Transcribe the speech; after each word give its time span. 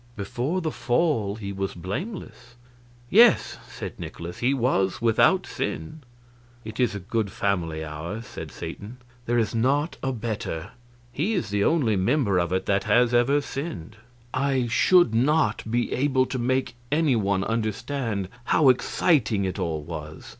"Before 0.15 0.61
the 0.61 0.71
Fall 0.71 1.35
he 1.35 1.53
was 1.53 1.75
blameless." 1.75 2.55
"Yes," 3.11 3.59
said 3.69 3.99
Nikolaus, 3.99 4.39
"he 4.39 4.51
was 4.51 4.99
without 4.99 5.45
sin." 5.45 6.01
"It 6.65 6.79
is 6.79 6.95
a 6.95 6.99
good 6.99 7.31
family 7.31 7.83
ours," 7.85 8.25
said 8.25 8.49
Satan; 8.51 8.97
"there 9.27 9.37
is 9.37 9.53
not 9.53 9.97
a 10.01 10.11
better. 10.11 10.71
He 11.11 11.35
is 11.35 11.51
the 11.51 11.63
only 11.63 11.95
member 11.97 12.39
of 12.39 12.51
it 12.51 12.65
that 12.65 12.85
has 12.85 13.13
ever 13.13 13.41
sinned." 13.41 13.97
I 14.33 14.65
should 14.65 15.13
not 15.13 15.69
be 15.69 15.91
able 15.93 16.25
to 16.25 16.39
make 16.39 16.73
any 16.91 17.15
one 17.15 17.43
understand 17.43 18.27
how 18.45 18.69
exciting 18.69 19.45
it 19.45 19.59
all 19.59 19.83
was. 19.83 20.29